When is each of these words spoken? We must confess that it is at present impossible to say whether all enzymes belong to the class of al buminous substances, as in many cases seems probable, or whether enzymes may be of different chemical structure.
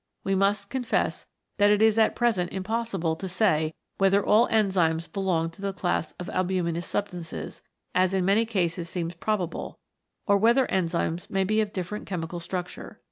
We 0.23 0.33
must 0.33 0.71
confess 0.71 1.27
that 1.59 1.69
it 1.69 1.79
is 1.79 1.99
at 1.99 2.15
present 2.15 2.51
impossible 2.51 3.15
to 3.15 3.29
say 3.29 3.75
whether 3.99 4.25
all 4.25 4.47
enzymes 4.47 5.05
belong 5.07 5.51
to 5.51 5.61
the 5.61 5.73
class 5.73 6.13
of 6.13 6.27
al 6.31 6.43
buminous 6.43 6.85
substances, 6.87 7.61
as 7.93 8.11
in 8.11 8.25
many 8.25 8.47
cases 8.47 8.89
seems 8.89 9.13
probable, 9.13 9.77
or 10.25 10.37
whether 10.39 10.65
enzymes 10.65 11.29
may 11.29 11.43
be 11.43 11.61
of 11.61 11.71
different 11.71 12.07
chemical 12.07 12.39
structure. 12.39 12.99